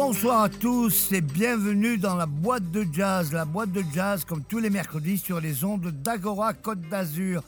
[0.00, 3.32] Bonsoir à tous et bienvenue dans la boîte de jazz.
[3.32, 7.42] La boîte de jazz, comme tous les mercredis, sur les ondes d'Agora Côte d'Azur.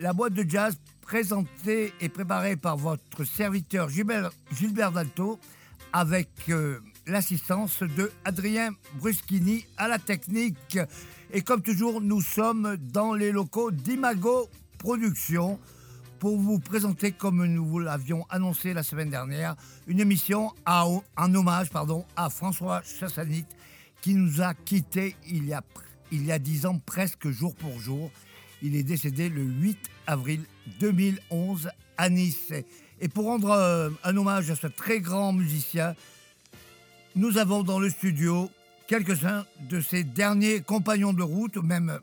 [0.00, 5.38] La boîte de jazz présentée et préparée par votre serviteur Gilbert, Gilbert Dalto
[5.92, 10.78] avec euh, l'assistance de Adrien Bruschini à la technique.
[11.30, 14.48] Et comme toujours, nous sommes dans les locaux d'Imago
[14.78, 15.58] Productions
[16.22, 19.56] pour vous présenter, comme nous vous l'avions annoncé la semaine dernière,
[19.88, 21.66] une émission en hommage
[22.14, 23.44] à François Chassanit,
[24.00, 25.52] qui nous a quittés il y
[26.30, 28.08] a, 10 ans, presque jour pour jour.
[28.62, 30.42] Il est décédé le 8 avril
[30.78, 32.52] 2011 à Nice.
[33.00, 35.96] Et pour rendre euh, un hommage à ce très grand musicien,
[37.16, 38.48] nous avons dans le studio
[38.86, 41.98] quelques-uns de ses derniers compagnons de route, même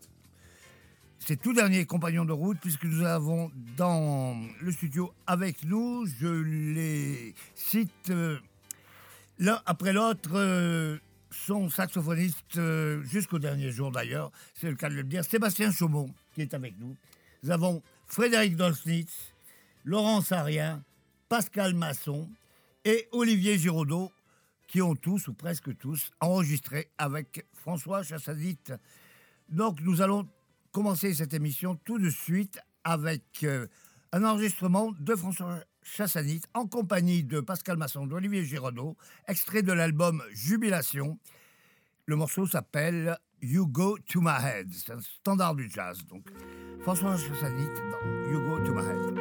[1.20, 6.26] ses tout derniers compagnons de route, puisque nous avons dans le studio avec nous, je
[6.26, 8.38] les cite euh,
[9.38, 10.98] l'un après l'autre, euh,
[11.30, 16.08] son saxophoniste euh, jusqu'au dernier jour d'ailleurs, c'est le cas de le dire, Sébastien Chaumont,
[16.34, 16.96] qui est avec nous.
[17.42, 19.34] Nous avons Frédéric Dolsnitz,
[19.84, 20.82] Laurent Sarien,
[21.28, 22.28] Pascal Masson
[22.84, 24.10] et Olivier Giraudot,
[24.66, 28.58] qui ont tous, ou presque tous, enregistré avec François Chassadit.
[29.50, 30.26] Donc nous allons
[30.72, 33.66] commencer cette émission tout de suite avec euh,
[34.12, 38.96] un enregistrement de François Chassanit en compagnie de Pascal Masson, d'Olivier Giraudot,
[39.28, 41.18] extrait de l'album Jubilation.
[42.06, 44.68] Le morceau s'appelle You Go to My Head.
[44.72, 45.98] C'est un standard du jazz.
[46.82, 49.20] François Chassanit dans You Go to My Head.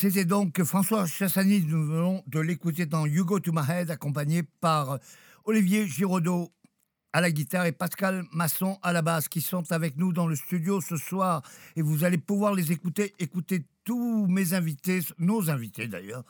[0.00, 4.44] C'était donc François Chassani, nous venons de l'écouter dans You Go To My Head, accompagné
[4.44, 5.00] par
[5.44, 6.52] Olivier Giraudot
[7.12, 10.36] à la guitare et Pascal Masson à la basse, qui sont avec nous dans le
[10.36, 11.42] studio ce soir.
[11.74, 16.22] Et vous allez pouvoir les écouter, écouter tous mes invités, nos invités d'ailleurs,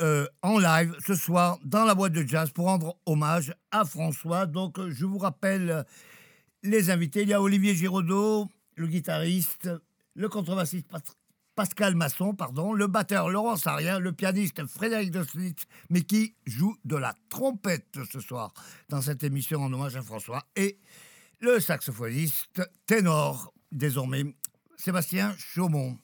[0.00, 4.46] euh, en live ce soir dans la boîte de jazz pour rendre hommage à François.
[4.46, 5.84] Donc je vous rappelle
[6.62, 7.22] les invités.
[7.22, 9.70] Il y a Olivier Giraudot, le guitariste,
[10.14, 10.86] le contrebassiste
[11.54, 15.24] Pascal Masson, pardon, le batteur Laurent Sarien, le pianiste Frédéric de
[15.88, 18.52] mais qui joue de la trompette ce soir
[18.88, 20.78] dans cette émission en hommage à François, et
[21.38, 24.24] le saxophoniste ténor, désormais,
[24.76, 25.96] Sébastien Chaumont.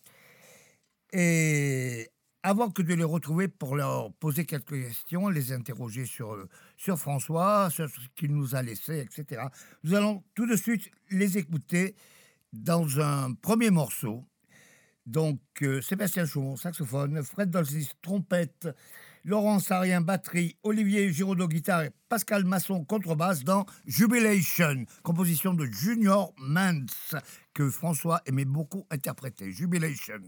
[1.12, 2.08] Et
[2.44, 7.70] avant que de les retrouver pour leur poser quelques questions, les interroger sur, sur François,
[7.70, 9.42] sur ce qu'il nous a laissé, etc.,
[9.82, 11.96] nous allons tout de suite les écouter
[12.52, 14.29] dans un premier morceau
[15.06, 18.68] donc, euh, Sébastien Chaumont, saxophone, Fred Dolcis, trompette,
[19.24, 26.32] Laurent Sarien, batterie, Olivier Giraudot, guitare et Pascal Masson, contrebasse dans Jubilation, composition de Junior
[26.38, 26.86] Mans,
[27.52, 29.52] que François aimait beaucoup interpréter.
[29.52, 30.20] Jubilation.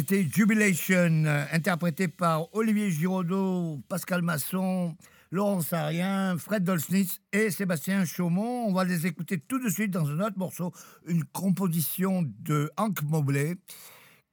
[0.00, 4.96] C'était Jubilation, interprété par Olivier Giraudot, Pascal Masson,
[5.30, 8.64] Laurent Sarien, Fred Dolsnitz et Sébastien Chaumont.
[8.66, 10.72] On va les écouter tout de suite dans un autre morceau,
[11.06, 13.56] une composition de Hank Mobley,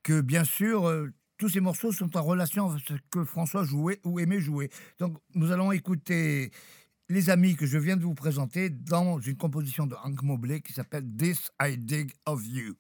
[0.04, 4.00] que bien sûr, euh, tous ces morceaux sont en relation avec ce que François jouait
[4.06, 4.70] ou aimait jouer.
[5.00, 6.52] Donc nous allons écouter
[7.10, 10.72] les amis que je viens de vous présenter dans une composition de Hank Mobley qui
[10.72, 12.78] s'appelle This I Dig of You.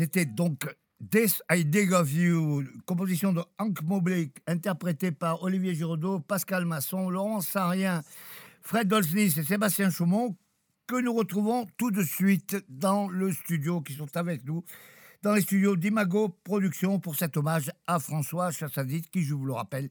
[0.00, 0.66] C'était donc
[1.10, 7.10] This I Dig of You, composition de Hank Mobley, interprétée par Olivier Giraudot, Pascal Masson,
[7.10, 8.02] Laurent Sarien,
[8.62, 10.38] Fred Dolznis et Sébastien Chaumont,
[10.86, 14.64] que nous retrouvons tout de suite dans le studio, qui sont avec nous,
[15.20, 19.52] dans les studios d'Imago Productions pour cet hommage à François Chassadit, qui, je vous le
[19.52, 19.90] rappelle,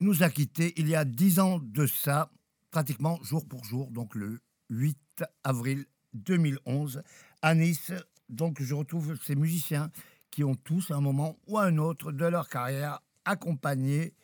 [0.00, 2.32] nous a quittés il y a dix ans de ça,
[2.72, 4.40] pratiquement jour pour jour, donc le
[4.70, 4.98] 8
[5.44, 7.04] avril 2011,
[7.42, 7.92] à Nice.
[8.30, 9.90] Donc je retrouve ces musiciens
[10.30, 14.14] qui ont tous, à un moment ou à un autre de leur carrière, accompagné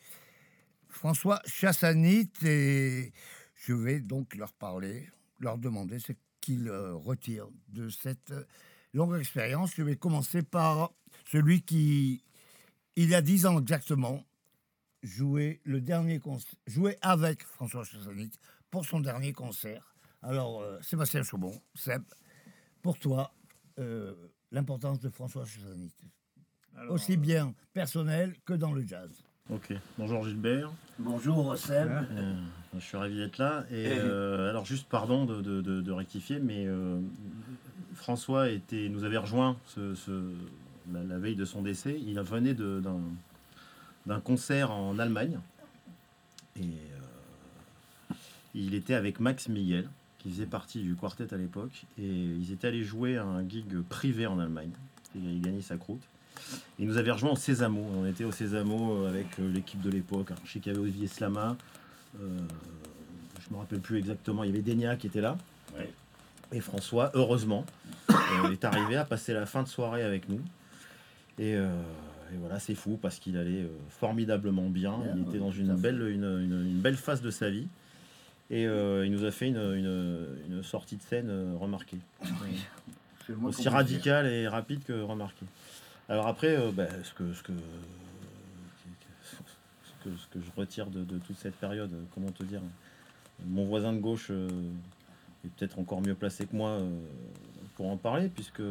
[0.87, 2.31] François Chassanit.
[2.43, 3.11] Et
[3.55, 8.33] je vais donc leur parler, leur demander ce qu'ils euh, retirent de cette
[8.93, 9.75] longue expérience.
[9.75, 10.93] Je vais commencer par
[11.25, 12.23] celui qui,
[12.95, 14.23] il y a dix ans exactement,
[15.03, 16.21] jouait, le dernier
[16.65, 18.31] jouait avec François Chassanit
[18.71, 19.93] pour son dernier concert.
[20.21, 22.03] Alors, euh, Sébastien Chaubon, Seb,
[22.81, 23.33] pour toi,
[23.79, 24.13] euh,
[24.51, 25.93] l'importance de François Chazanit,
[26.89, 29.23] aussi bien personnel que dans le jazz.
[29.49, 30.71] Ok, bonjour Gilbert.
[30.99, 31.89] Bonjour Seb.
[31.89, 32.33] Euh,
[32.73, 33.63] je suis ravi d'être là.
[33.71, 36.99] Et euh, alors juste pardon de, de, de, rectifier, mais euh,
[37.93, 39.93] François était, nous avait rejoint ce,
[40.91, 41.97] la, veille de son décès.
[42.05, 45.39] Il venait d'un concert en Allemagne.
[46.59, 46.67] Et
[48.53, 49.87] il était avec Max Miguel
[50.19, 54.27] qui faisait partie du quartet à l'époque, et ils étaient allés jouer un gig privé
[54.27, 54.71] en Allemagne.
[55.15, 56.01] Il gagnait sa croûte.
[56.79, 57.85] Ils nous avaient rejoint au Césamo.
[57.97, 60.29] On était au Césamo euh, avec euh, l'équipe de l'époque.
[60.45, 61.55] Je sais qu'il y avait Olivier Slama.
[62.21, 62.39] Euh,
[63.41, 64.43] je me rappelle plus exactement.
[64.43, 65.37] Il y avait Denia qui était là.
[66.53, 67.65] Et François, heureusement,
[68.51, 70.39] est arrivé à passer la fin de soirée avec nous.
[71.39, 71.57] Et,
[72.39, 74.95] voilà, c'est fou parce qu'il allait formidablement bien.
[75.13, 77.67] Il était dans une belle, une belle phase de sa vie.
[78.49, 81.99] Et euh, il nous a fait une, sortie de scène euh, remarquée.
[83.43, 85.45] Aussi radicale et rapide que remarquée.
[86.07, 87.51] Alors après, euh, bah, ce, que, ce, que,
[90.03, 92.61] ce, que, je retire de, toute cette période, comment te dire,
[93.45, 96.79] mon voisin de gauche est peut-être encore mieux placé que moi
[97.75, 98.61] pour en parler, puisque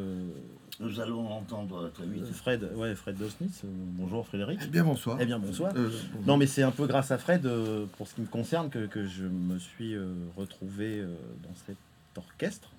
[0.80, 2.26] nous allons entendre très vite.
[2.32, 3.62] Fred, ouais, Fred Dosnitz.
[3.64, 4.60] Euh, bonjour Frédéric.
[4.62, 5.18] Eh bien bonsoir.
[5.20, 5.72] Eh bien bonsoir.
[5.76, 5.90] Euh,
[6.26, 8.86] non mais c'est un peu grâce à Fred, euh, pour ce qui me concerne, que,
[8.86, 9.96] que je me suis
[10.36, 11.02] retrouvé
[11.42, 11.76] dans cet
[12.16, 12.70] orchestre.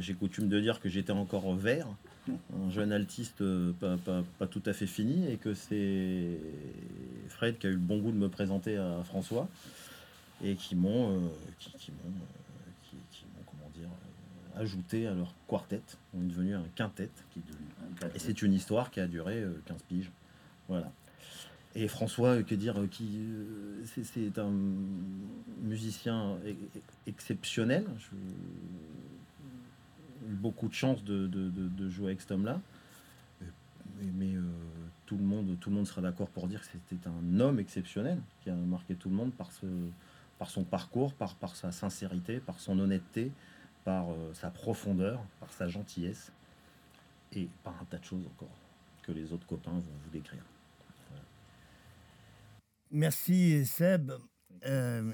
[0.00, 1.86] J'ai coutume de dire que j'étais encore vert,
[2.28, 3.42] un jeune altiste
[3.78, 6.38] pas, pas, pas, tout à fait fini, et que c'est
[7.28, 9.48] Fred qui a eu le bon goût de me présenter à François,
[10.44, 11.20] et qui m'ont
[11.60, 12.12] qui, qui m'ont
[14.56, 15.82] ajouté à leur quartet.
[16.14, 17.10] On est devenu un quintet.
[17.32, 17.40] Qui
[18.14, 20.10] Et c'est une histoire qui a duré 15 euh, piges.
[20.68, 20.90] Voilà.
[21.74, 23.20] Et François, euh, que dire, euh, qui
[23.84, 24.52] c'est un
[25.62, 26.36] musicien
[27.06, 27.86] exceptionnel.
[27.98, 28.16] J'ai
[30.28, 32.60] eu beaucoup de chance de, jouer avec cet homme-là.
[34.14, 34.34] Mais,
[35.06, 38.18] tout, le monde, tout le monde sera d'accord pour dire que c'était un homme exceptionnel
[38.42, 39.66] qui a marqué tout le monde par, ce,
[40.38, 43.32] par son parcours, par, par sa sincérité, par son honnêteté,
[43.84, 46.32] par euh, sa profondeur, par sa gentillesse
[47.32, 48.56] et par un tas de choses encore
[49.02, 50.44] que les autres copains vont vous décrire.
[52.90, 54.12] Merci Seb.
[54.66, 55.12] Euh,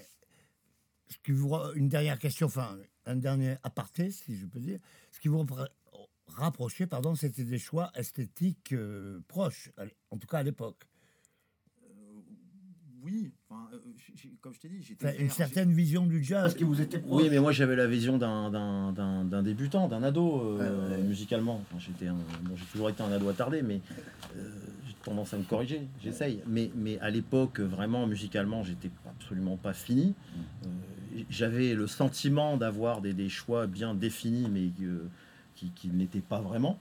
[1.74, 4.80] une dernière question, enfin un dernier aparté, si je peux dire.
[5.12, 5.46] Ce qui vous
[6.26, 9.70] rapprochait, pardon, c'était des choix esthétiques euh, proches,
[10.10, 10.84] en tout cas à l'époque
[13.06, 13.15] oui,
[14.40, 15.16] comme je t'ai dit, j'étais.
[15.20, 16.54] une certaine vision du jazz.
[16.54, 21.62] qui vous était Oui, mais moi j'avais la vision d'un débutant, d'un ado euh, musicalement.
[21.78, 22.06] j'étais
[22.54, 23.80] j'ai toujours été un ado attardé, mais
[24.36, 24.50] euh,
[24.86, 26.40] j'ai tendance à me corriger, j'essaye.
[26.46, 30.14] Mais, mais à l'époque, vraiment, musicalement, j'étais absolument pas fini.
[31.30, 34.70] j'avais le sentiment d'avoir des, des, choix bien définis, mais
[35.54, 36.78] qui, qui n'étaient pas vraiment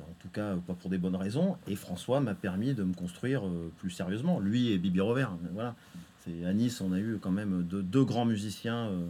[0.00, 1.56] en tout cas pas pour des bonnes raisons.
[1.66, 4.40] Et François m'a permis de me construire euh, plus sérieusement.
[4.40, 5.32] Lui et Bibi Robert.
[5.52, 5.74] Voilà.
[6.24, 9.06] C'est à Nice, on a eu quand même deux, grands musiciens euh,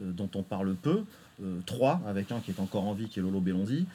[0.00, 1.04] euh, dont on parle peu.
[1.66, 3.86] trois, avec un qui est encore en vie, qui est Lolo Bellonzi.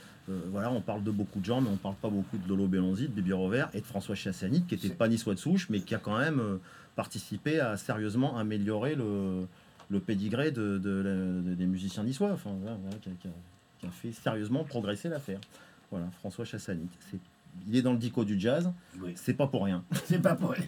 [0.52, 3.08] voilà, on parle de beaucoup de gens, mais on parle pas beaucoup de Lolo Bellonzi,
[3.08, 5.95] de Bibi Robert et de François Chassanit, qui n'était pas niçois de souche, mais qui
[5.95, 6.60] a quand même
[6.95, 9.47] participé à sérieusement améliorer le,
[9.91, 10.78] le pédigré de,
[11.58, 12.52] des musiciens niçois, enfin,
[13.19, 15.39] qui, a, fait sérieusement progresser l'affaire.
[15.91, 16.88] Voilà, François Chassanit.
[17.67, 18.71] il est dans le dico du jazz.
[19.15, 19.84] C'est pas pour rien.
[20.06, 20.63] C'est pas pour rien.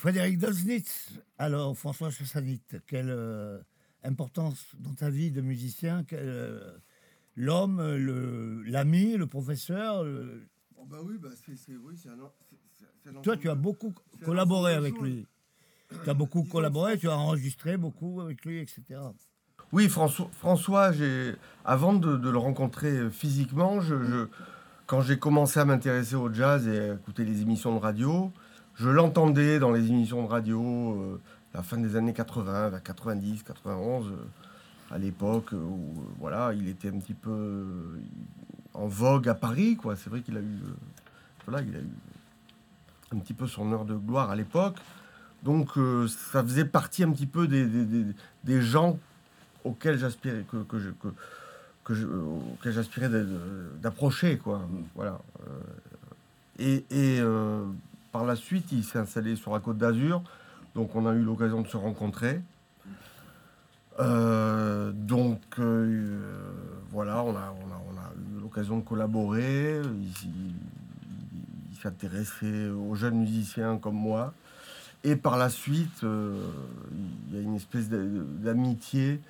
[0.00, 3.58] Frédéric Dolznitz, alors François Chassanit, quelle euh,
[4.02, 6.78] importance dans ta vie de musicien euh,
[7.36, 7.82] L'homme,
[8.64, 10.06] l'ami, le, professeur
[10.76, 13.92] oh, bah oui, bah c'est oui, un, Toi, tu as beaucoup
[14.24, 15.26] collaboré avec lui.
[16.02, 19.00] Tu as beaucoup collaboré, tu as enregistré beaucoup avec lui, etc.
[19.70, 20.92] Oui, François, François
[21.66, 24.28] avant de, le rencontrer physiquement, je,
[24.86, 28.32] quand j'ai commencé à m'intéresser au jazz et à écouter les émissions de radio,
[28.76, 31.20] je l'entendais dans les émissions de radio euh,
[31.54, 34.12] la fin des années 80, 90, 91,
[34.90, 37.64] à l'époque où voilà, il était un petit peu
[38.74, 39.76] en vogue à Paris.
[39.76, 39.96] quoi.
[39.96, 40.58] C'est vrai qu'il a eu
[41.46, 41.88] voilà, il a eu
[43.12, 44.76] un petit peu son heure de gloire à l'époque.
[45.42, 48.04] Donc euh, ça faisait partie un petit peu des, des,
[48.44, 48.98] des, gens
[49.64, 51.08] auxquels j'aspirais que, que, je, que,
[52.60, 53.08] que j'aspirais
[53.80, 54.68] d'approcher quoi.
[54.94, 55.18] Voilà.
[55.46, 55.60] Euh,
[56.58, 56.84] et,
[57.20, 57.64] euh,
[58.12, 60.22] par la suite, il s'est installé sur la Côte d'Azur,
[60.74, 62.40] donc on a eu l'occasion de se rencontrer.
[63.98, 65.40] donc
[66.90, 67.54] voilà, on a,
[68.36, 69.80] eu l'occasion de collaborer.
[69.82, 70.54] Il,
[71.80, 74.34] s'intéressait aux jeunes musiciens comme moi.
[75.02, 76.36] Et par la suite, euh,
[77.28, 79.20] il y a une espèce d'amitié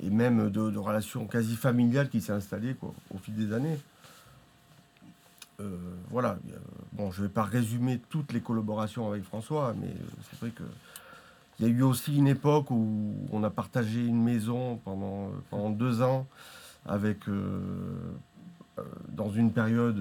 [0.00, 3.78] et même de, de relation quasi familiale qui s'est installée au fil des années.
[5.60, 5.76] Euh,
[6.10, 6.38] voilà.
[6.92, 9.92] Bon, je ne vais pas résumer toutes les collaborations avec François, mais
[10.30, 10.62] c'est vrai que
[11.58, 15.70] il y a eu aussi une époque où on a partagé une maison pendant, pendant
[15.70, 16.28] deux ans
[16.86, 17.60] avec, euh,
[19.08, 20.00] dans une période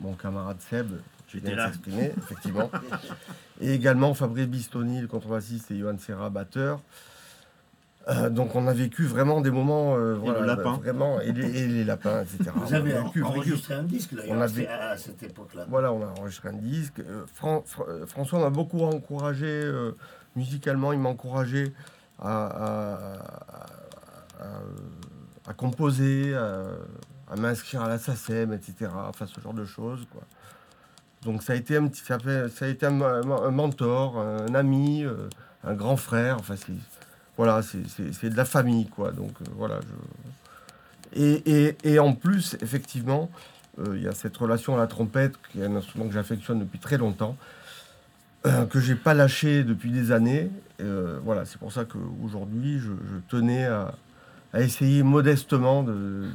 [0.00, 0.90] mon, camarade Seb,
[1.28, 1.70] j'étais là.
[2.18, 2.70] effectivement.
[3.60, 6.80] et également Fabrice Bistoni, le contrebassiste, et Johan Serra, batteur.
[8.08, 10.76] Euh, donc on a vécu vraiment des moments euh, et le lapin.
[10.78, 15.92] vraiment et les, lapins etc vous avez enregistré un disque d'ailleurs à cette époque-là voilà
[15.92, 17.24] on a enregistré un disque euh,
[18.06, 19.70] François m'a beaucoup encouragé
[20.34, 21.72] musicalement il m'a encouragé
[22.18, 23.14] à,
[25.46, 26.34] à, composer
[27.32, 28.90] à m'inscrire à la SACEM, etc.
[29.08, 30.22] Enfin, ce genre de choses, quoi.
[31.24, 32.18] Donc ça a été un petit, ça,
[32.52, 35.28] ça a été un, mentor, un ami, euh,
[35.62, 36.36] un grand frère.
[36.40, 36.72] Enfin, c'est,
[37.44, 39.12] voilà, c'est de la famille, quoi.
[39.12, 39.80] Donc euh, voilà.
[39.80, 41.20] Je...
[41.20, 43.30] Et, et, et, en plus, effectivement,
[43.78, 46.60] euh, il y a cette relation à la trompette, qui est un instrument que j'affectionne
[46.60, 47.36] depuis très longtemps,
[48.70, 50.50] que j'ai pas lâché depuis des années.
[51.24, 53.94] voilà, c'est pour ça qu'aujourd'hui, je, je tenais à,
[54.52, 56.26] à, essayer modestement de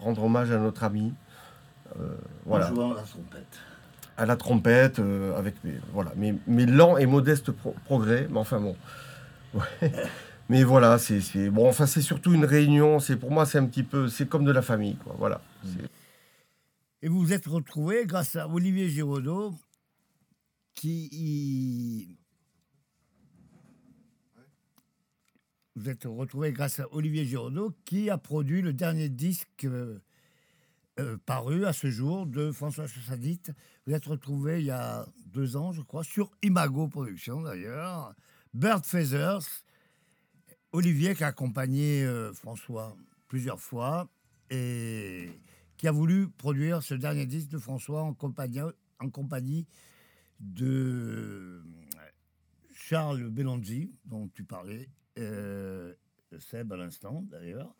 [0.00, 1.12] rendre hommage à notre ami.
[2.00, 2.08] Euh,
[2.44, 2.70] voilà.
[2.70, 3.58] En jouant à la trompette.
[4.16, 7.52] À la trompette, euh, avec mes, voilà, mes, mes lents et modestes
[7.84, 8.76] progrès, mais enfin bon.
[10.48, 11.68] Mais voilà, c'est bon.
[11.68, 13.00] Enfin, c'est surtout une réunion.
[13.00, 15.14] C'est pour moi, c'est un petit peu, c'est comme de la famille, quoi.
[15.18, 15.40] Voilà.
[17.02, 19.54] Et vous vous êtes retrouvé grâce à Olivier Giraudot,
[20.74, 22.18] qui
[25.76, 30.00] vous êtes retrouvé grâce à Olivier Giraudot, qui a produit le dernier disque euh,
[30.98, 33.52] euh, paru à ce jour de François Chassadite.
[33.86, 38.12] Vous êtes retrouvé il y a deux ans, je crois, sur Imago Productions d'ailleurs.
[38.58, 39.62] Bird Feathers.
[40.72, 42.96] Olivier qui a accompagné euh, François
[43.28, 44.08] plusieurs fois
[44.50, 45.30] et
[45.76, 49.66] qui a voulu produire ce dernier disque de François en compagnie,
[50.40, 51.62] de
[52.72, 54.88] Charles Bellonzi, dont tu parlais,
[55.20, 55.94] euh,
[56.40, 57.72] Seb à l'instant d'ailleurs,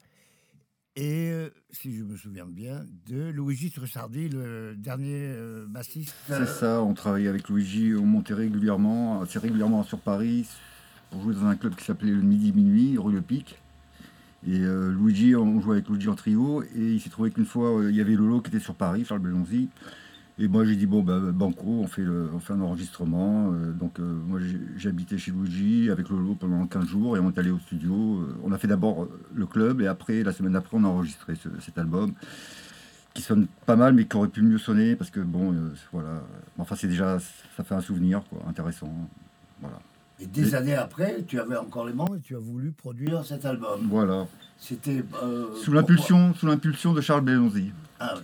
[0.98, 6.16] et euh, si je me souviens bien, de Luigi Trussardi, le dernier euh, bassiste.
[6.26, 10.48] C'est ça, on travaillait avec Luigi, on montait régulièrement, assez régulièrement sur Paris,
[11.10, 13.60] pour jouer dans un club qui s'appelait le Midi Minuit, rue Le Pic.
[14.44, 17.94] Et Luigi, on jouait avec Luigi en trio, et il s'est trouvé qu'une fois, il
[17.94, 19.68] y avait Lolo qui était sur Paris, Charles Belonzi,
[20.40, 23.52] et moi, j'ai dit, bon, bah, Banco, on fait, le, on fait un enregistrement.
[23.52, 24.38] Euh, donc, euh, moi,
[24.76, 27.92] j'habitais chez Luigi avec Lolo pendant 15 jours et on est allé au studio.
[27.92, 31.34] Euh, on a fait d'abord le club et après, la semaine d'après, on a enregistré
[31.60, 32.12] cet album
[33.14, 35.56] qui sonne pas mal, mais qui aurait pu mieux sonner parce que, bon,
[35.92, 36.22] voilà.
[36.56, 37.18] Enfin, c'est déjà,
[37.56, 38.92] ça fait un souvenir, quoi, intéressant.
[39.60, 39.80] Voilà.
[40.20, 43.44] Et des années après, tu avais encore les membres et tu as voulu produire cet
[43.44, 43.88] album.
[43.90, 44.28] Voilà.
[44.56, 45.04] C'était.
[45.64, 47.72] sous l'impulsion, sous l'impulsion de Charles Bellonzi.
[47.98, 48.22] Ah oui.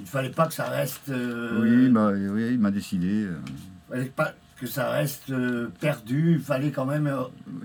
[0.00, 1.08] Il fallait pas que ça reste.
[1.08, 3.24] Euh, oui, bah, oui, il m'a décidé.
[3.24, 3.36] Euh.
[3.88, 6.34] Il fallait pas que ça reste euh, perdu.
[6.34, 7.10] Il fallait quand même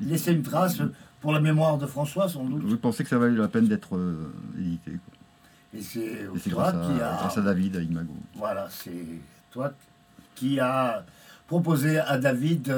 [0.01, 0.81] laisser une trace
[1.21, 2.63] pour la mémoire de François, sans doute.
[2.69, 3.99] Je pensais que ça valait la peine d'être
[4.57, 4.91] édité.
[5.73, 7.17] Et c'est toi qui a.
[7.19, 8.13] Grâce à David, à Imago.
[8.35, 9.05] Voilà, c'est
[9.51, 9.73] toi
[10.35, 11.05] qui a
[11.47, 12.73] proposé à David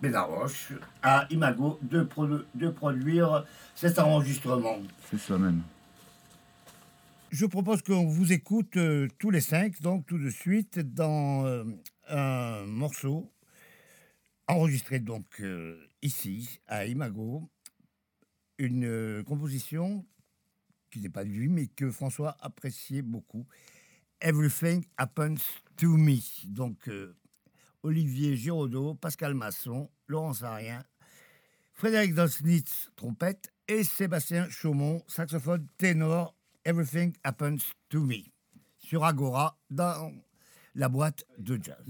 [0.00, 2.06] Bénaroche, à Imago, de,
[2.54, 3.44] de produire
[3.74, 4.78] cet enregistrement.
[5.10, 5.62] C'est ça même.
[7.30, 11.62] Je propose qu'on vous écoute euh, tous les cinq, donc tout de suite, dans euh,
[12.08, 13.32] un morceau
[14.48, 17.48] enregistré donc euh, ici, à Imago,
[18.58, 20.04] une composition
[20.90, 23.46] qui n'est pas de lui, mais que François appréciait beaucoup.
[24.20, 26.18] Everything Happens to Me.
[26.48, 26.90] Donc,
[27.84, 30.82] Olivier Giraudot, Pascal Masson, Laurence Arien,
[31.74, 38.32] Frédéric Dosnitz, trompette, et Sébastien Chaumont, saxophone ténor, Everything Happens to Me,
[38.78, 40.12] sur Agora, dans
[40.74, 41.86] la boîte de jazz.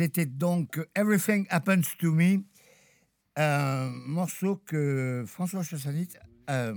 [0.00, 2.38] C'était donc Everything Happens to Me,
[3.36, 6.08] un morceau que François Chassanit
[6.48, 6.74] euh,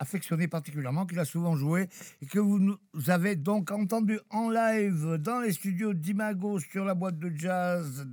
[0.00, 1.88] affectionnait particulièrement, qu'il a souvent joué
[2.20, 6.96] et que vous nous avez donc entendu en live dans les studios d'Imago sur la
[6.96, 8.04] boîte de jazz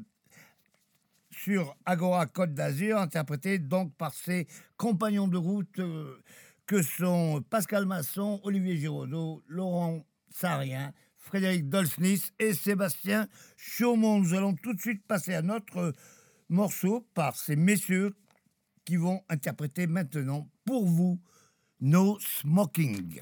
[1.32, 4.46] sur Agora Côte d'Azur, interprété donc par ses
[4.78, 6.22] compagnons de route euh,
[6.68, 10.94] que sont Pascal Masson, Olivier Giraudot, Laurent Sarien,
[11.24, 14.20] Frédéric Dolsnis et Sébastien Chaumont.
[14.20, 15.94] Nous allons tout de suite passer à notre
[16.50, 18.14] morceau par ces messieurs
[18.86, 21.20] qui vont interpréter maintenant pour vous
[21.80, 23.22] No Smoking.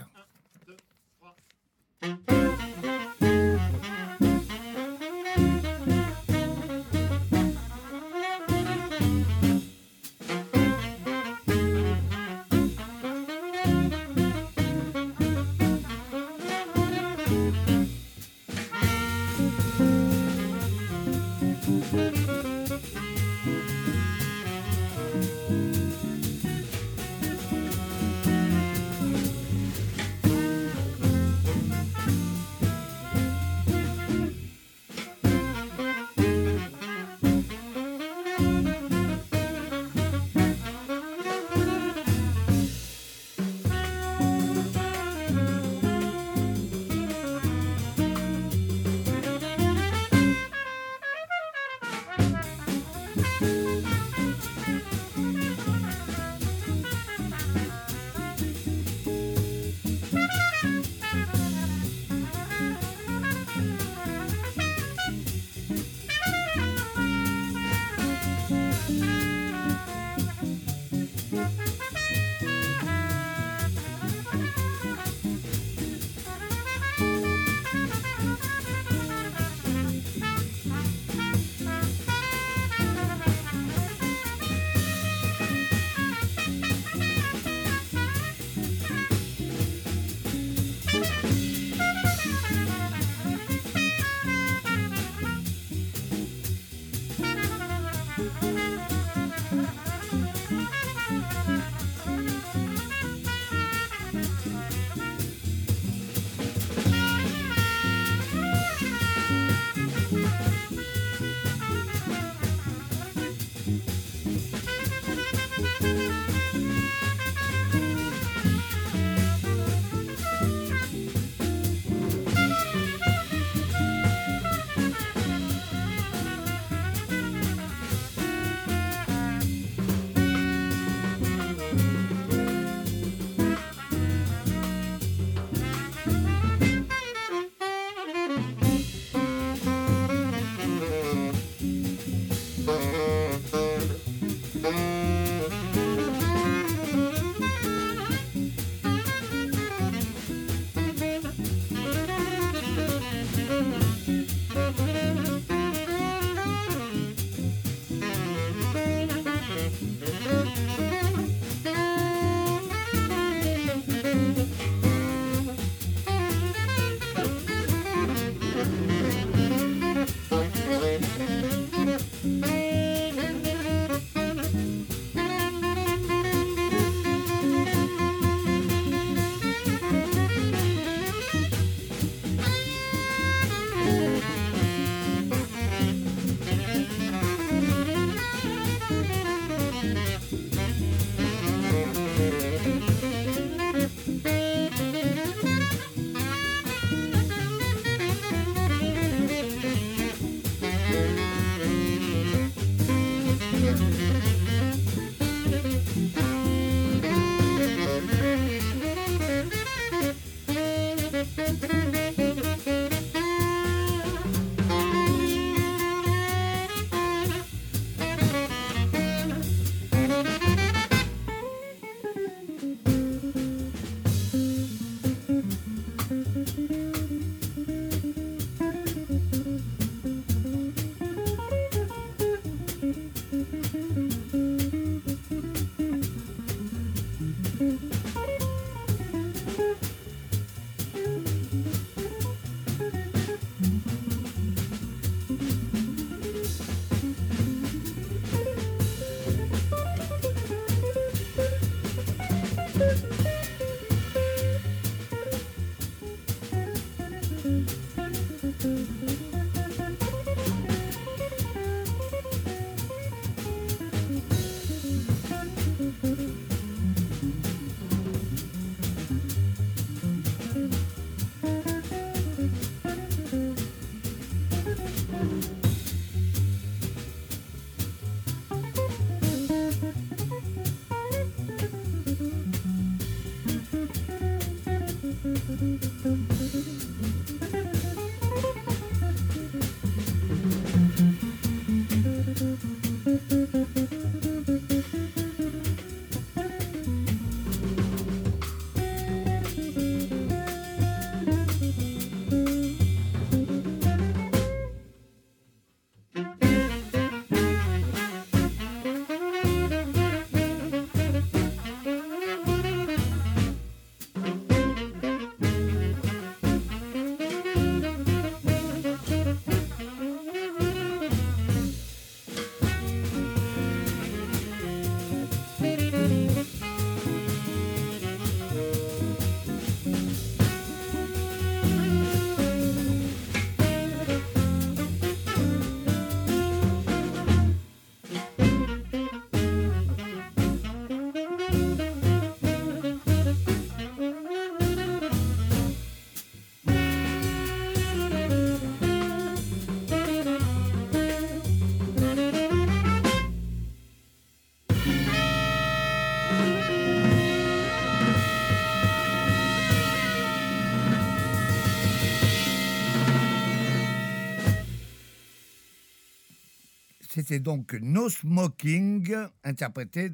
[367.31, 369.15] C'était donc No Smoking,
[369.45, 370.11] interprété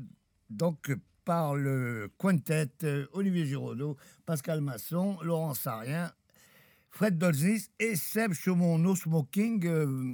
[0.51, 0.95] donc
[1.25, 6.11] par le quintet euh, Olivier Giraudot, Pascal Masson, Laurent Sarien,
[6.91, 8.77] Fred Dolzis et Seb Chaumont.
[8.77, 10.13] No Smoking, euh,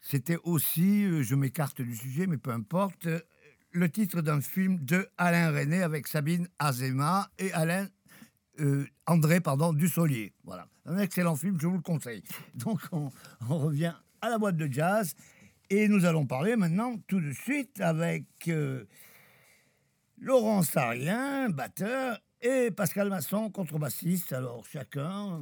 [0.00, 3.06] c'était aussi, euh, je m'écarte du sujet, mais peu importe,
[3.70, 7.86] le titre d'un film de Alain René avec Sabine Azema et Alain
[9.06, 10.34] André pardon, Dussolier.
[10.42, 12.24] Voilà, un excellent film, je vous le conseille.
[12.56, 13.12] Donc on,
[13.48, 15.14] on revient à la boîte de jazz.
[15.72, 18.84] Et nous allons parler maintenant tout de suite avec euh,
[20.18, 24.32] Laurent Sarien, batteur, et Pascal Masson, contrebassiste.
[24.32, 25.38] Alors chacun,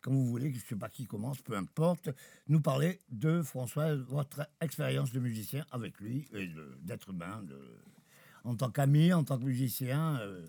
[0.00, 2.10] comme vous voulez, je ne sais pas qui commence, peu importe,
[2.48, 6.50] nous parler de François, votre expérience de musicien avec lui et
[6.82, 7.60] d'être humain, de,
[8.42, 10.18] en tant qu'ami, en tant que musicien.
[10.20, 10.48] Euh,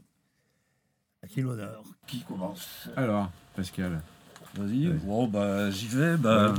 [1.21, 1.83] à qui l'honneur?
[2.07, 2.89] Qui commence?
[2.95, 4.01] Alors, Pascal.
[4.55, 4.87] Vas-y.
[4.87, 6.17] Bon, bah, j'y vais.
[6.17, 6.55] Bah,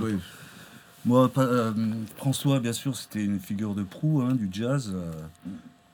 [1.06, 1.72] moi, euh,
[2.16, 4.92] François, bien sûr, c'était une figure de proue hein, du jazz.
[4.94, 5.10] Euh,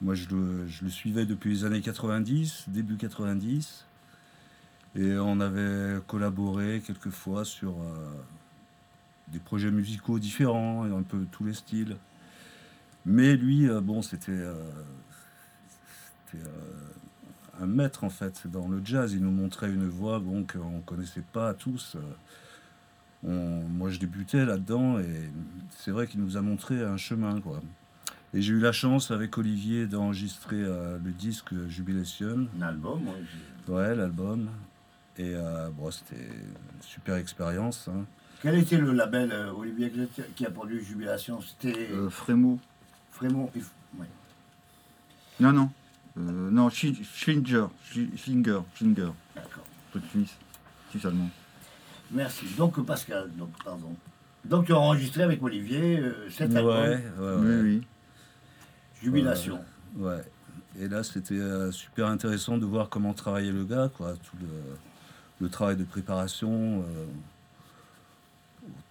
[0.01, 3.85] moi, je le, suivais depuis les années 90, début 90.
[4.95, 8.07] Et on avait collaboré quelquefois sur euh,
[9.29, 11.95] des projets musicaux différents, et un peu tous les styles.
[13.05, 14.43] Mais lui, bon, c'était
[17.61, 19.13] un maître en fait dans le jazz.
[19.13, 21.95] Il nous montrait une voix qu'on ne connaissait pas tous
[23.23, 25.29] moi, je débutais là-dedans et
[25.77, 27.39] c'est vrai qu'il nous a montré un chemin.
[27.41, 27.61] Quoi.
[28.33, 32.47] Et j'ai eu la chance avec Olivier d'enregistrer euh, le disque Jubilation.
[32.59, 33.01] L'album,
[33.67, 34.49] Ouais, l'album.
[35.17, 37.87] Et euh, bon, c'était une super expérience.
[37.87, 38.05] Hein.
[38.41, 39.91] Quel était le label, euh, Olivier,
[40.35, 41.39] qui a produit Jubilation?
[41.41, 41.89] C'était.
[42.09, 42.59] Frémo.
[43.11, 43.49] Frémo,
[45.39, 45.69] Non, non.
[46.15, 47.03] non, Schlinger.
[47.83, 48.59] Schlinger.
[48.75, 49.11] Schlinger.
[49.35, 49.63] D'accord.
[50.11, 50.35] Suisse.
[50.91, 51.29] Suisse allemand.
[52.11, 52.45] Merci.
[52.57, 53.95] Donc, Pascal, donc, pardon.
[54.45, 57.87] Donc, tu as enregistré avec Olivier euh, cet album ouais, ouais, Oui, oui.
[59.01, 59.59] Jubilation.
[59.97, 60.23] ouais.
[60.79, 61.39] Et là, c'était
[61.71, 64.13] super intéressant de voir comment travaillait le gars, quoi.
[64.13, 64.37] Tout
[65.39, 66.83] le, travail de préparation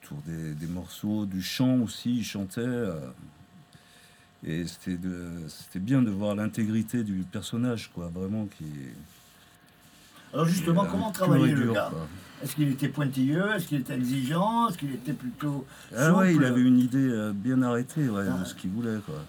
[0.03, 2.19] autour des, morceaux, du chant aussi.
[2.19, 2.67] Il chantait.
[4.45, 8.11] et c'était bien de voir l'intégrité du personnage, quoi.
[8.13, 8.65] Vraiment qui.
[10.33, 11.93] Alors justement, comment travaillait le gars
[12.43, 13.51] Est-ce qu'il était pointilleux?
[13.55, 14.69] Est-ce qu'il était exigeant?
[14.69, 15.67] Est-ce qu'il était plutôt
[15.97, 18.45] Ah ouais, il avait une idée euh, bien arrêtée de ah.
[18.45, 18.99] ce qu'il voulait.
[19.05, 19.25] Quoi.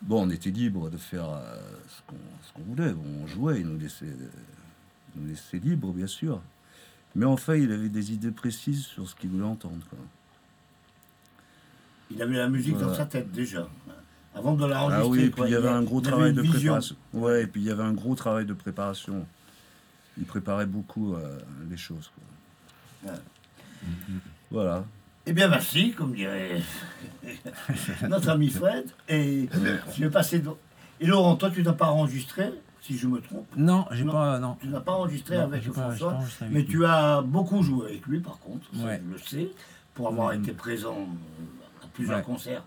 [0.00, 2.92] Bon, on était libre de faire euh, ce qu'on voulait.
[3.22, 4.16] on jouait, il nous laissait,
[5.16, 6.40] nous laissait libre, bien sûr.
[7.14, 9.84] Mais en fait, il avait des idées précises sur ce qu'il voulait entendre.
[9.90, 9.98] Quoi.
[12.10, 13.68] Il avait la musique dans sa tête déjà
[14.34, 15.02] avant de l'enregistrer.
[15.02, 16.96] Ah oui, et puis il y avait un gros travail de préparation.
[17.12, 19.26] Ouais, et puis il y avait un gros travail de préparation
[20.18, 21.38] il préparait beaucoup euh,
[21.70, 22.10] les choses.
[24.50, 24.84] Voilà.
[25.26, 26.60] Eh bien, merci, comme dirait
[28.08, 28.90] notre ami Fred.
[29.08, 29.48] Et
[29.94, 30.42] je vais passer.
[31.00, 34.38] Et Laurent, toi, tu n'as pas enregistré, si je me trompe Non, j'ai pas.
[34.38, 34.56] Non.
[34.60, 36.18] Tu n'as pas enregistré avec François,
[36.50, 39.50] mais tu as beaucoup joué avec lui, par contre, je le sais,
[39.94, 40.42] pour avoir mm.
[40.42, 41.08] été présent
[41.82, 42.64] à plusieurs concerts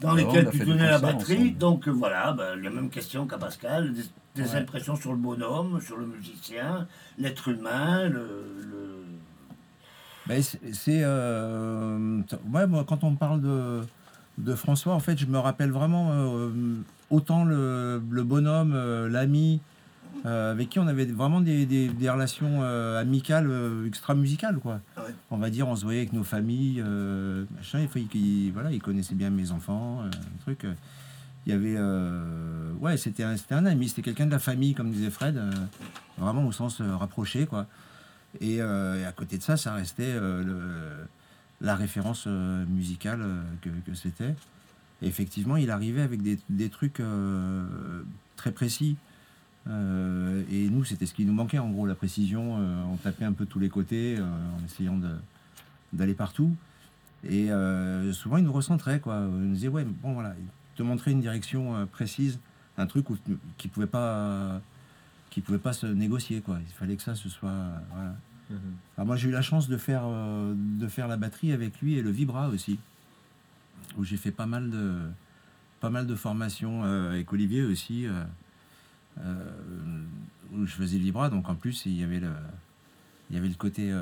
[0.00, 1.52] dans lesquels tu tenais la batterie.
[1.52, 3.94] Donc voilà, ben, la même question qu'à Pascal
[4.36, 6.86] des impressions sur le bonhomme, sur le musicien,
[7.18, 8.24] l'être humain, le.
[10.26, 11.02] Ben, c'est.
[11.02, 12.20] Euh,
[12.52, 13.80] ouais, moi, quand on parle de,
[14.38, 16.50] de François, en fait, je me rappelle vraiment euh,
[17.10, 19.60] autant le, le bonhomme, euh, l'ami,
[20.24, 23.50] avec qui on avait vraiment des, des, des relations amicales,
[23.86, 24.80] extra-musicales, quoi.
[24.96, 26.82] Ah on va dire, on se voyait avec nos familles,
[27.56, 30.02] machin, il, il, voilà, il connaissait bien mes enfants,
[30.40, 30.66] truc
[31.46, 33.88] il y avait euh, ouais c'était un, un ami.
[33.88, 35.50] C'était quelqu'un de la famille comme disait Fred euh,
[36.18, 37.66] vraiment au sens euh, rapproché quoi.
[38.40, 40.58] Et, à côté de ça ça restait le,
[41.62, 43.24] la référence musicale
[43.62, 44.34] que, que c'était.
[45.00, 47.00] Effectivement il arrivait avec des, des trucs
[48.36, 48.96] très précis
[49.68, 52.54] et nous c'était ce qui nous manquait en gros la précision
[52.92, 54.98] on tapait un peu tous les côtés en essayant
[55.92, 56.54] d'aller partout
[57.28, 57.48] et
[58.12, 60.34] souvent il nous recentrait quoi il nous disait ouais bon voilà
[60.76, 62.38] te montrer une direction euh, précise,
[62.78, 63.16] un truc où,
[63.56, 64.60] qui pouvait pas
[65.30, 66.58] qui pouvait pas se négocier quoi.
[66.60, 67.54] Il fallait que ça se soit
[67.92, 68.14] voilà.
[68.48, 69.04] Mhm.
[69.04, 72.02] moi j'ai eu la chance de faire euh, de faire la batterie avec lui et
[72.02, 72.78] le vibra aussi,
[73.96, 75.00] où j'ai fait pas mal de
[75.80, 78.06] pas mal de formations euh, avec Olivier aussi,
[79.18, 81.30] où je faisais le vibra.
[81.30, 82.32] Donc en plus il y avait le
[83.30, 83.92] il y avait le côté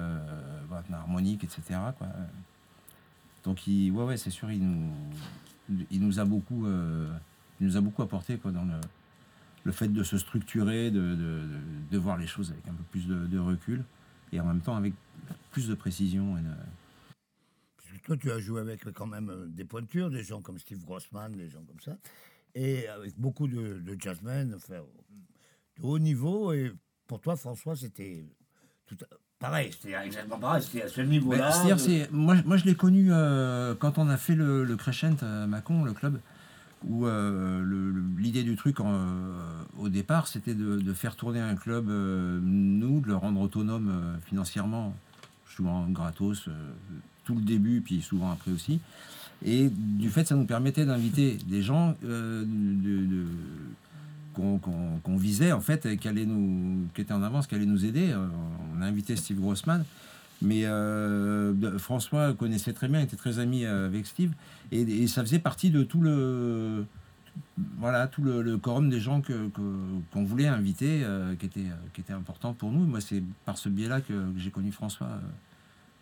[0.93, 2.09] harmonique etc quoi.
[3.45, 4.91] Donc il, ouais ouais c'est sûr il nous
[5.91, 7.09] il nous a beaucoup, euh,
[7.61, 8.75] il nous a beaucoup apporté quoi, dans le,
[9.65, 11.41] le fait de se structurer, de, de,
[11.91, 13.85] de, voir les choses avec un peu plus de, recul
[14.33, 14.93] et en même temps avec
[15.51, 16.37] plus de précision.
[16.39, 16.43] Et
[18.03, 21.33] toi, tu as joué avec quand même euh, des pointures, des gens comme Steve Grossman,
[21.33, 21.97] des gens comme ça,
[22.55, 24.57] et avec beaucoup de, de jazzmen,
[25.79, 26.53] de haut niveau.
[26.53, 26.73] Et
[27.07, 28.25] pour toi, François, c'était
[28.87, 28.97] tout,
[29.45, 31.51] Pareil, c'était exactement pareil, c'était à ce niveau-là.
[31.51, 35.47] C'est-à-dire, moi, moi je l'ai connu euh, quand on a fait le, le Crescent à
[35.47, 36.19] Mâcon, le club,
[36.89, 43.01] où euh, l'idée du truc au départ, c'était de, faire tourner un club, euh, nous,
[43.01, 44.95] de le rendre autonome financièrement,
[45.47, 46.49] souvent gratos,
[47.25, 48.81] tout le début, puis souvent après aussi.
[49.45, 52.47] Et du fait, ça nous permettait d'inviter des gens de,
[54.35, 58.11] qu'on visait en fait, qui allait nous, qui était en avance, qui allait nous aider.
[58.11, 58.27] Euh,
[58.77, 59.85] on a invité Steve Grossman,
[60.43, 64.33] mais euh, François connaissait très bien, était très ami euh, avec Steve,
[64.73, 66.85] et, ça faisait partie de tout le,
[67.79, 69.49] voilà, tout le, quorum des gens que
[70.13, 71.05] qu'on voulait inviter,
[71.39, 72.85] qui était qui était important pour nous.
[72.85, 75.09] Moi, c'est par ce biais-là que, j'ai connu François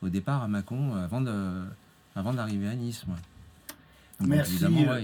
[0.02, 1.62] au départ à Mâcon, avant de,
[2.16, 3.04] avant d'arriver à Nice.
[3.06, 3.16] Moi.
[4.20, 4.54] Merci.
[4.54, 4.96] évidemment,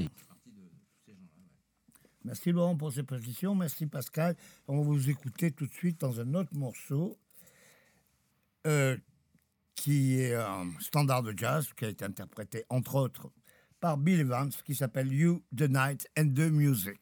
[2.25, 3.55] Merci Laurent pour ces positions.
[3.55, 4.37] Merci Pascal.
[4.67, 7.17] On va vous écouter tout de suite dans un autre morceau
[8.67, 8.97] euh,
[9.75, 13.31] qui est un standard de jazz qui a été interprété entre autres
[13.81, 16.99] par Bill Evans qui s'appelle You, the Night and the Music.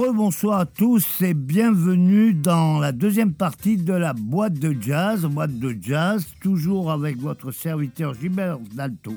[0.00, 5.58] Rebonsoir à tous et bienvenue dans la deuxième partie de la boîte de jazz, boîte
[5.58, 9.12] de jazz, toujours avec votre serviteur Gilbert Dalto,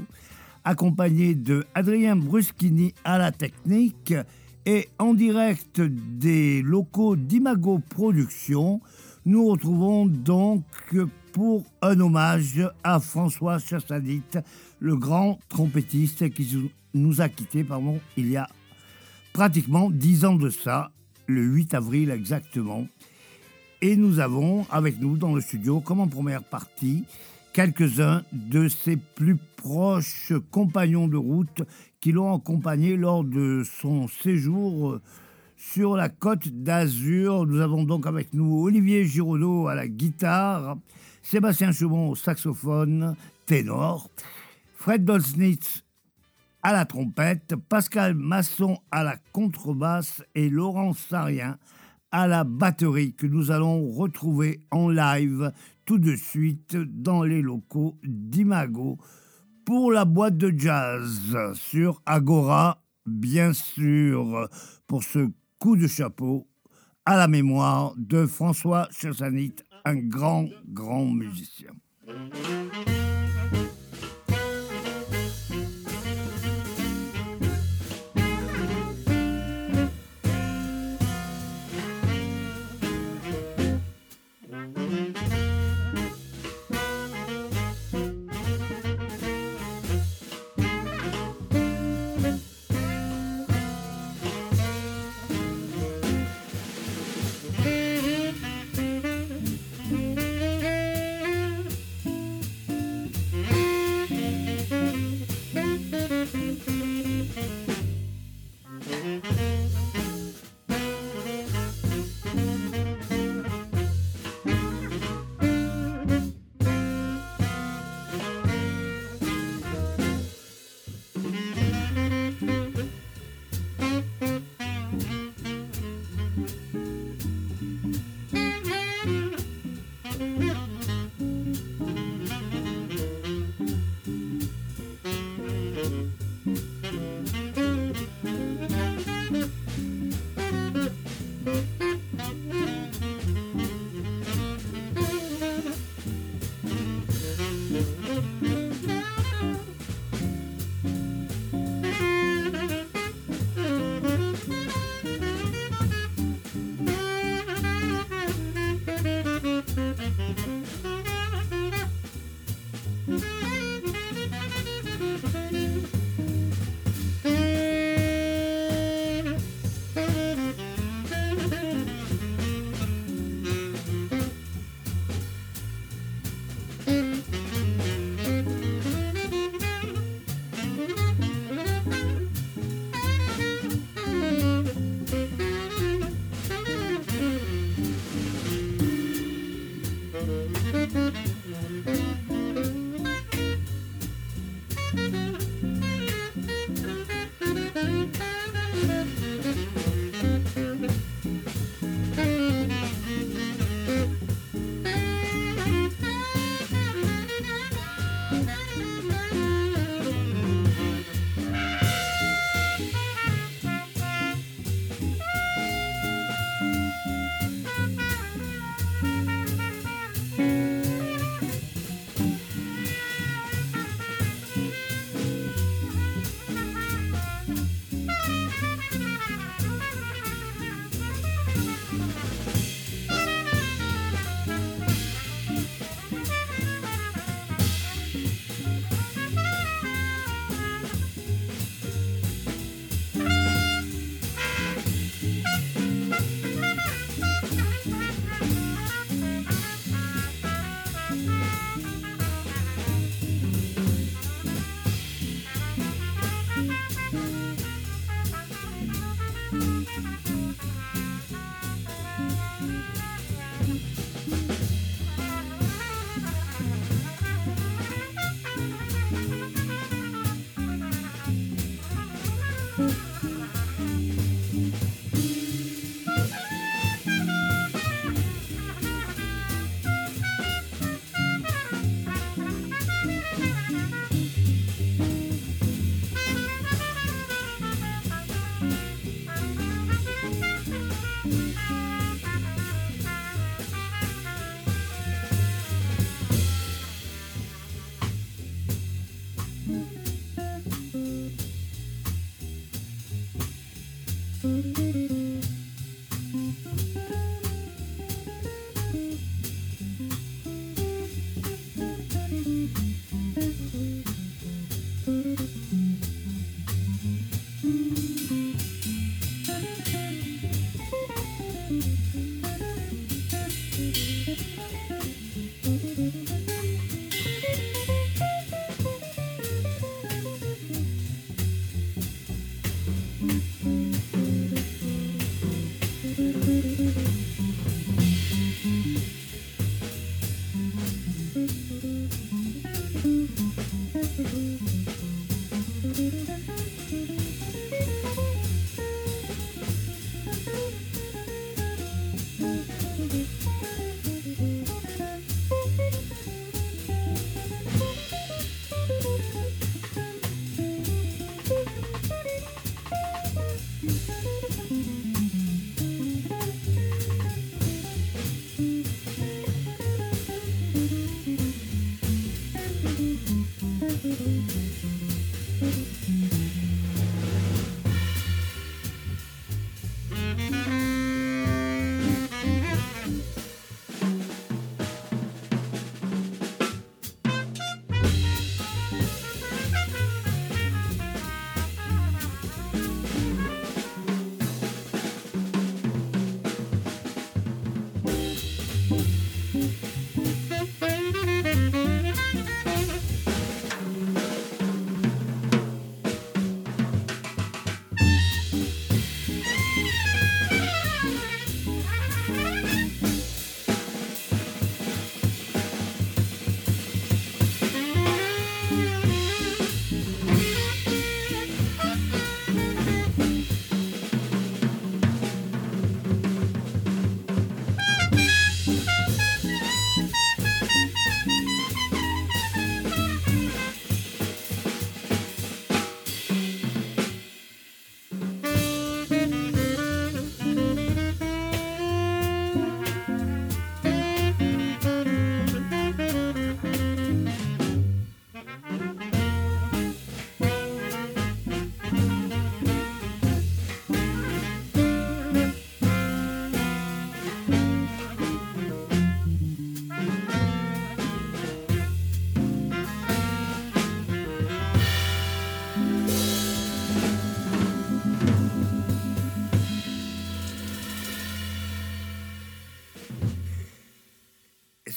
[0.65, 4.13] accompagné de Adrien Bruschini à la technique
[4.65, 8.81] et en direct des locaux d'Imago Productions.
[9.25, 10.65] Nous retrouvons donc
[11.31, 14.21] pour un hommage à François Chassadit,
[14.79, 18.49] le grand trompettiste qui nous a quittés pardon, il y a
[19.33, 20.91] pratiquement dix ans de ça,
[21.27, 22.87] le 8 avril exactement.
[23.81, 27.03] Et nous avons avec nous dans le studio, comme en première partie,
[27.51, 31.63] quelques-uns de ses plus proches compagnons de route
[31.99, 34.99] qui l'ont accompagné lors de son séjour
[35.57, 37.45] sur la côte d'Azur.
[37.45, 40.77] Nous avons donc avec nous Olivier Giraudot à la guitare,
[41.21, 43.15] Sébastien Chaumont au saxophone
[43.45, 44.09] ténor,
[44.75, 45.82] Fred Dolznitz
[46.63, 51.57] à la trompette, Pascal Masson à la contrebasse et Laurent Sarien
[52.11, 55.51] à la batterie que nous allons retrouver en live
[55.83, 58.97] tout de suite dans les locaux d'Imago
[59.65, 64.47] pour la boîte de jazz sur Agora, bien sûr,
[64.87, 66.47] pour ce coup de chapeau
[67.05, 71.71] à la mémoire de François Chassanit, un grand, grand musicien.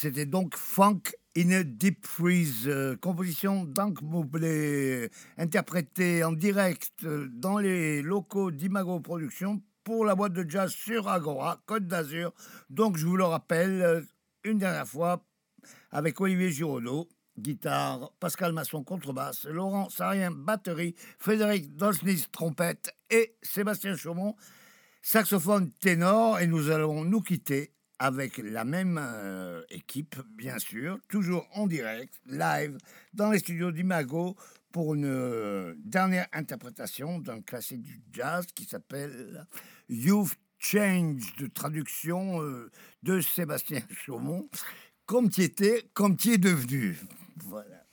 [0.07, 1.01] C'était donc Funk
[1.37, 8.53] in a Deep Freeze, euh, composition d'Ank Mobley, interprétée en direct euh, dans les locaux
[8.53, 12.33] d'Imago Productions pour la boîte de jazz sur Agora, Côte d'Azur.
[12.71, 14.01] Donc, je vous le rappelle, euh,
[14.45, 15.25] une dernière fois,
[15.91, 23.97] avec Olivier Giraudot, guitare, Pascal Masson, contrebasse, Laurent Sarien, batterie, Frédéric Dolsnis, trompette et Sébastien
[23.97, 24.37] Chaumont,
[25.03, 26.39] saxophone ténor.
[26.39, 32.15] Et nous allons nous quitter avec la même euh, équipe, bien sûr, toujours en direct,
[32.27, 32.77] live,
[33.15, 34.37] dans les studios d'Imago,
[34.73, 39.47] pour une euh, dernière interprétation d'un classique du jazz qui s'appelle
[39.89, 42.71] You've Changed, de traduction euh,
[43.03, 44.49] de Sébastien Chaumont,
[45.07, 46.99] comme tu étais, comme tu es devenu.
[47.37, 47.85] Voilà.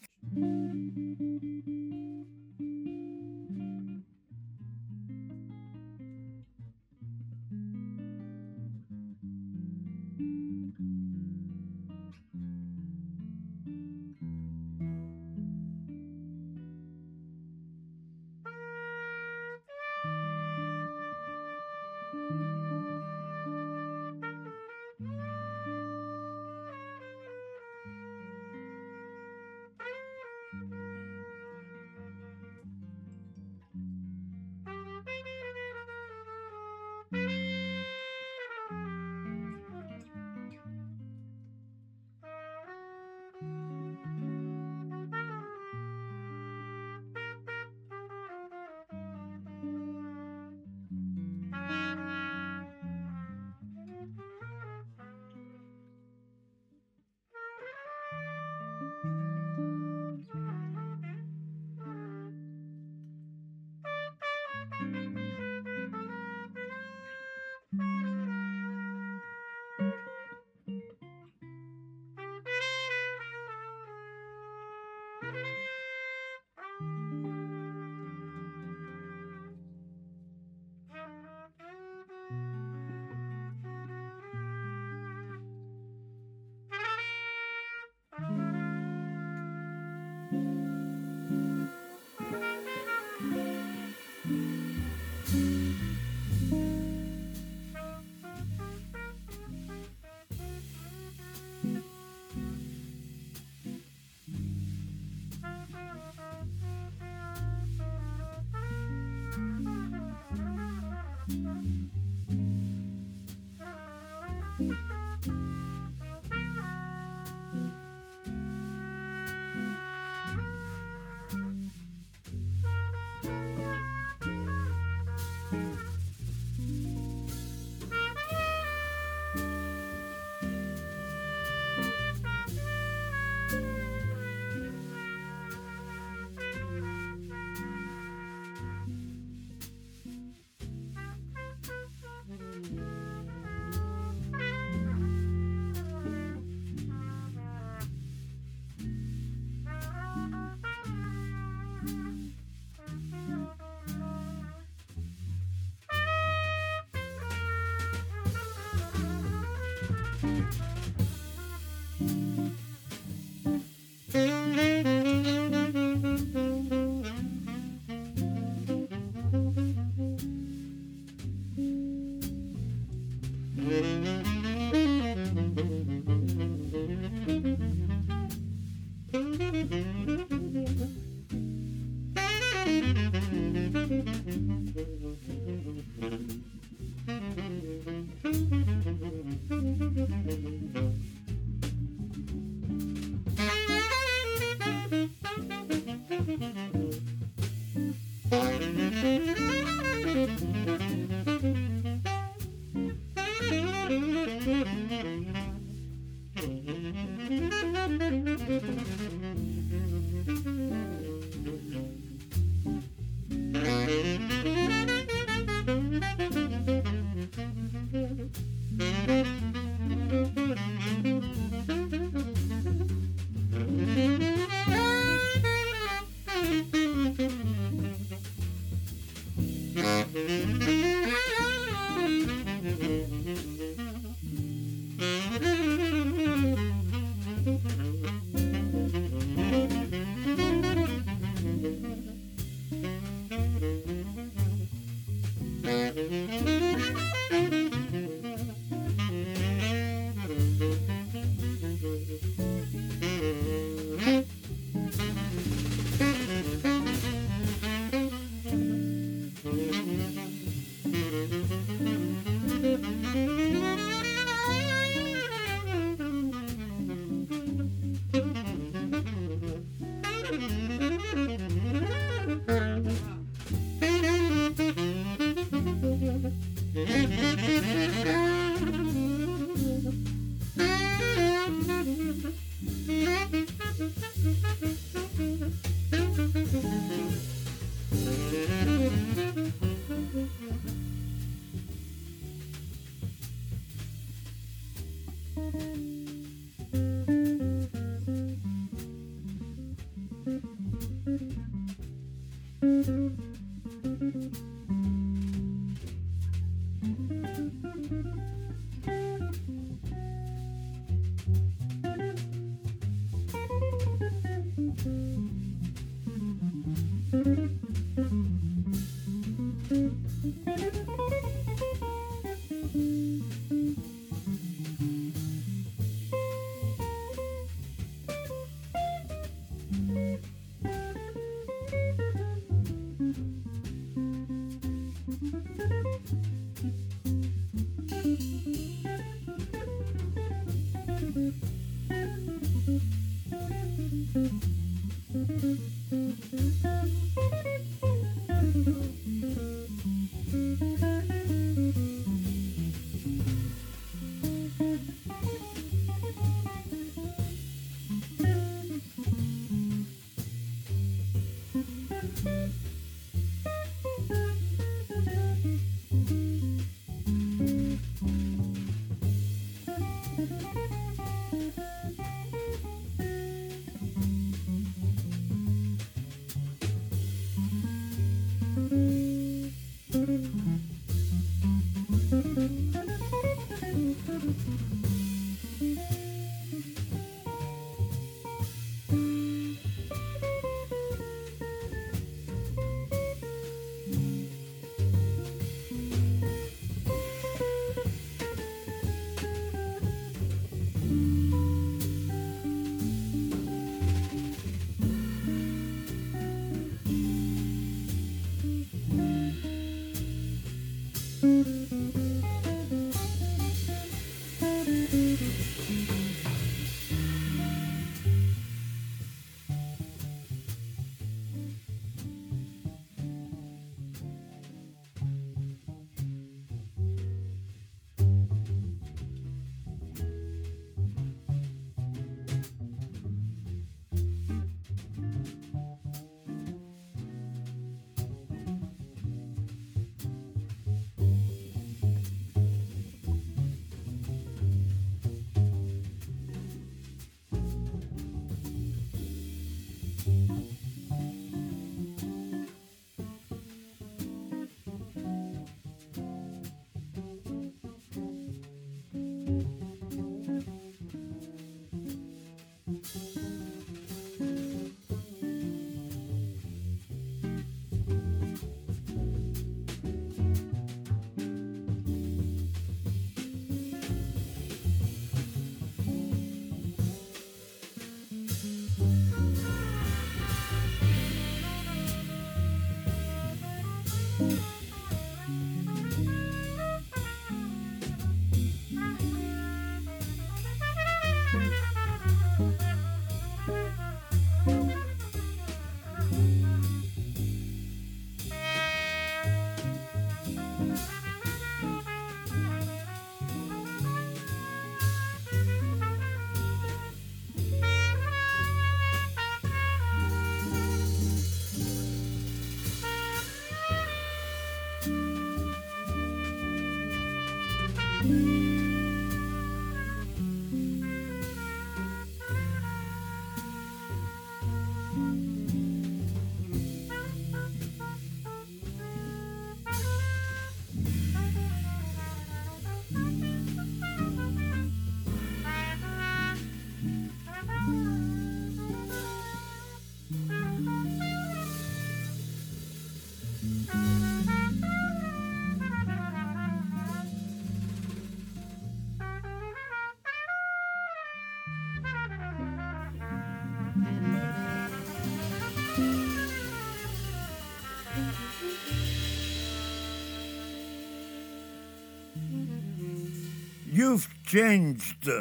[564.34, 565.12] Changed,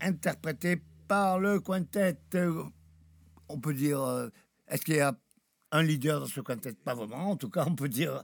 [0.00, 2.16] interprété par le quintet.
[2.36, 2.62] Euh,
[3.48, 4.28] on peut dire, euh,
[4.68, 5.12] est-ce qu'il y a
[5.72, 6.72] un leader dans ce quintet?
[6.74, 7.32] Pas vraiment.
[7.32, 8.22] En tout cas, on peut dire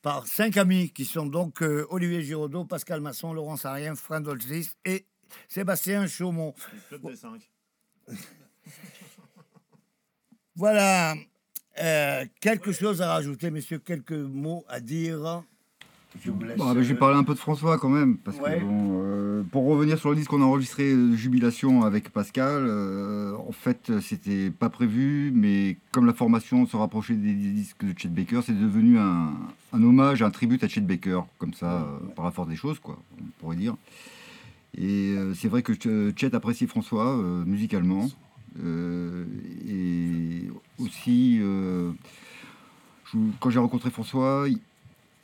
[0.00, 4.70] par cinq amis qui sont donc euh, Olivier Giraudot, Pascal Masson, Laurent Sarien, Fran Dolzis
[4.84, 5.06] et
[5.48, 6.54] Sébastien Chaumont.
[6.92, 7.50] Le club des cinq.
[10.54, 11.16] voilà.
[12.40, 15.42] quelque chose à rajouter, messieurs, quelques mots à dire?
[16.56, 20.10] Bah, J'ai parlé un peu de François quand même, parce que euh, pour revenir sur
[20.10, 25.32] le disque qu'on a enregistré, euh, Jubilation avec Pascal, euh, en fait c'était pas prévu,
[25.34, 29.32] mais comme la formation se rapprochait des, disques de Chet Baker, c'est devenu un,
[29.72, 31.86] hommage, un tribut à Chet Baker, comme ça,
[32.16, 33.76] par la force des choses, quoi, on pourrait dire.
[34.76, 35.72] Et c'est vrai que
[36.16, 37.16] Chet apprécie François
[37.46, 38.08] musicalement,
[38.62, 41.40] et aussi
[43.40, 44.58] quand j'ai rencontré François, il,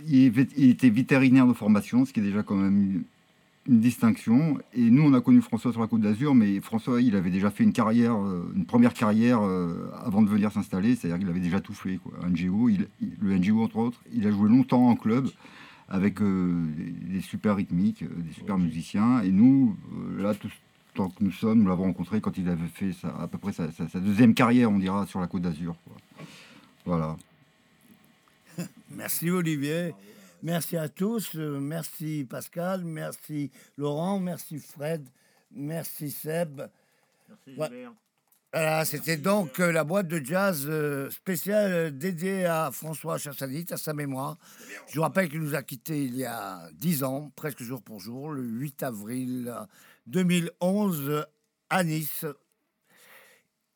[0.09, 3.05] était vétérinaire de formation, ce qui est déjà quand même une,
[3.67, 4.59] distinction.
[4.75, 7.51] Et nous, on a connu François sur la Côte d'Azur, mais François, il avait déjà
[7.51, 11.41] fait une carrière, euh, une première carrière euh, avant de venir s'installer, c'est-à-dire qu'il avait
[11.41, 11.97] déjà tout fait.
[11.97, 12.13] Quoi.
[12.29, 12.69] NGO,
[13.21, 15.29] le NGO entre autres, il a joué longtemps en club
[15.89, 16.63] avec euh,
[17.11, 19.23] des, super rythmiques, des super musiciens.
[19.23, 19.77] Et nous,
[20.19, 20.51] là, tout,
[20.95, 23.71] tant que nous sommes, nous l'avons rencontré quand il avait fait à peu près sa,
[23.71, 25.75] sa, deuxième carrière, on dira, sur la Côte d'Azur.
[26.85, 27.17] Voilà.
[28.91, 29.95] Merci Olivier.
[30.43, 31.35] Merci à tous.
[31.35, 32.85] Merci Pascal.
[32.85, 34.19] Merci Laurent.
[34.19, 35.09] Merci Fred.
[35.51, 36.63] Merci Seb.
[37.47, 37.87] Merci
[38.53, 43.67] Voilà, c'était donc euh, la boîte de jazz euh, spéciale euh, dédiée à François Chassanit,
[43.71, 44.37] à sa mémoire.
[44.89, 48.01] Je vous rappelle qu'il nous a quittés il y a dix ans, presque jour pour
[48.01, 49.55] jour, le 8 avril
[50.07, 51.27] 2011
[51.71, 52.27] à Nice,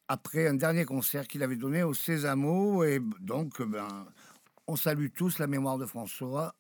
[0.08, 2.84] après un dernier concert qu'il avait donné au Sésamo.
[2.84, 4.06] Et donc, ben,
[4.68, 6.54] on salue tous la mémoire de François,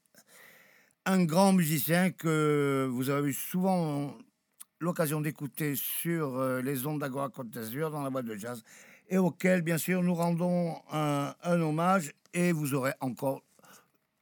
[1.04, 4.16] un grand musicien que vous avez eu souvent
[4.80, 8.64] l'occasion d'écouter sur euh, les ondes d'Agora Côte d'Azur dans la boîte de jazz
[9.10, 13.42] et auquel, bien sûr, nous rendons un, hommage et vous aurez encore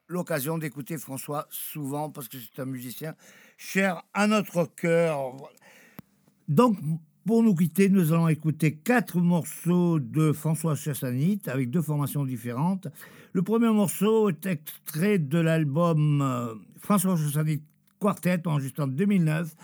[0.09, 3.15] l'occasion d'écouter François souvent parce que c'est un musicien
[3.57, 5.33] cher à notre cœur.
[6.49, 6.77] Donc,
[7.27, 12.87] pour nous quitter, nous allons écouter quatre morceaux de François Chassanit avec deux formations différentes.
[13.33, 17.63] Le premier morceau est extrait de l'album euh, François Chassanit
[17.99, 19.57] Quartet enregistré en 2009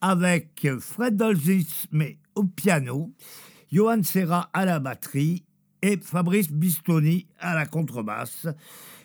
[0.00, 3.12] avec Fred Dolzis mais au piano,
[3.70, 5.44] Johan Serra à la batterie
[5.82, 8.48] et Fabrice Bistoni à la contrebasse.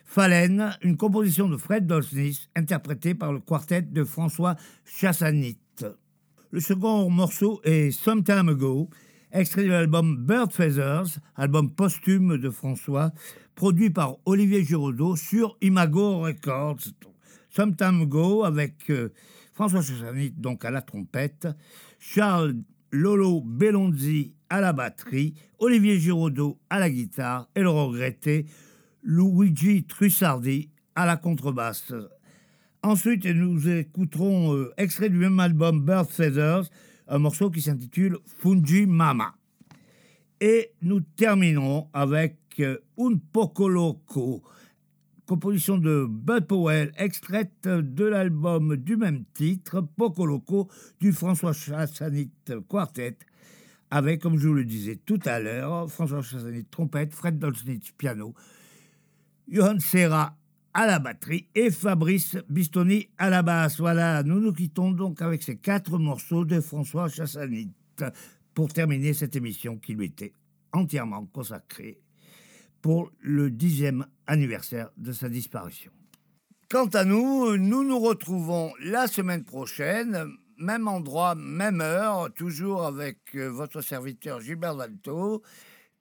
[0.05, 4.55] Falen, une composition de Fred Dolzis interprétée par le quartet de François
[4.85, 5.57] Chassanit.
[6.55, 8.89] Le second morceau est Some Time Ago,
[9.33, 13.11] extrait de l'album Bird Feathers, album posthume de François,
[13.55, 16.79] produit par Olivier Giraudot sur Imago Records.
[17.49, 19.11] Some Time Ago avec euh,
[19.51, 21.49] François Chassanit donc à la trompette,
[21.99, 22.55] Charles
[22.89, 28.45] Lolo Bellonzi à la batterie, Olivier Giraudot à la guitare et le regretté
[29.03, 31.91] Luigi Trussardi à la contrebasse.
[32.85, 36.69] Ensuite, nous écouterons euh, extrait du même album Bird Feathers,
[37.07, 39.33] un morceau qui s'intitule Fungi Mama.
[40.39, 44.43] Et nous terminerons avec euh, Un Poco Loco,
[45.25, 50.69] composition de Bud Powell, extraite de l'album du même titre, Poco Loco,
[51.01, 52.29] du François Chassanit
[52.69, 53.17] Quartet,
[53.89, 58.35] avec, comme je vous le disais tout à l'heure, François Chassanit trompette, Fred Dolznitz piano,
[59.47, 60.37] Johan Serra
[60.75, 63.79] à la batterie et Fabrice Bistoni à la basse.
[63.79, 67.71] Voilà, nous nous quittons donc avec ces quatre morceaux de François Chassanit
[68.53, 70.33] pour terminer cette émission qui lui était
[70.73, 72.01] entièrement consacrée
[72.81, 75.93] pour le dixième anniversaire de sa disparition.
[76.69, 80.27] Quant à nous, nous nous retrouvons la semaine prochaine,
[80.57, 85.41] même endroit, même heure, toujours avec euh, votre serviteur Gilbert Valto,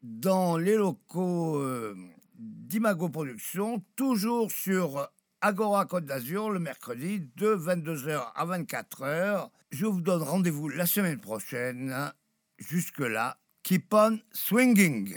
[0.02, 1.94] dans les locaux euh,
[2.34, 5.08] d'Imago Productions, toujours sur
[5.40, 9.50] Agora Côte d'Azur le mercredi de 22h à 24h.
[9.70, 12.12] Je vous donne rendez-vous la semaine prochaine.
[12.58, 15.16] Jusque-là, keep on swinging.